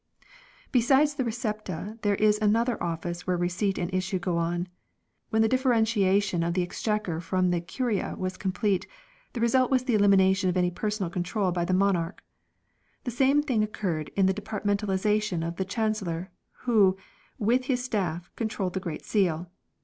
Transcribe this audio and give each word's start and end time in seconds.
Besides 0.71 1.13
the" 1.13 1.23
Recepta" 1.23 1.95
there 2.01 2.15
is 2.15 2.39
another 2.41 2.81
office 2.81 3.27
where 3.27 3.37
receipt 3.37 3.77
and 3.77 3.93
issue 3.93 4.17
go 4.17 4.35
on. 4.35 4.67
When 5.29 5.43
the 5.43 5.47
differentiation 5.47 6.41
of 6.41 6.55
the 6.55 6.63
Exchequer 6.63 7.19
from 7.21 7.51
the" 7.51 7.61
Curia" 7.71 8.15
was 8.17 8.35
complete 8.35 8.87
the 9.33 9.39
result 9.39 9.69
was 9.69 9.83
an 9.83 9.91
elimination 9.93 10.49
of 10.49 10.57
any 10.57 10.71
personal 10.71 11.11
control 11.11 11.51
by 11.51 11.65
the 11.65 11.75
Monarch. 11.75 12.23
The 13.03 13.11
same 13.11 13.43
thing 13.43 13.61
occurred 13.61 14.09
in 14.15 14.25
the 14.25 14.33
de 14.33 14.41
partmentalization 14.41 15.47
of 15.47 15.57
the 15.57 15.65
Chancellor, 15.65 16.31
who, 16.63 16.97
with 17.37 17.65
his 17.65 17.83
staff, 17.83 18.31
controlled 18.35 18.73
the 18.73 18.79
Great 18.79 19.05
Seal. 19.05 19.51